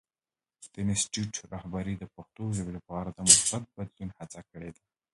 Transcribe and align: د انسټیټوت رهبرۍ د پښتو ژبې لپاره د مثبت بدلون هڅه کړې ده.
د 0.73 0.75
انسټیټوت 0.83 1.35
رهبرۍ 1.53 1.95
د 1.99 2.03
پښتو 2.15 2.43
ژبې 2.57 2.71
لپاره 2.77 3.09
د 3.13 3.19
مثبت 3.29 3.63
بدلون 3.75 4.09
هڅه 4.19 4.39
کړې 4.49 4.69
ده. 4.75 4.83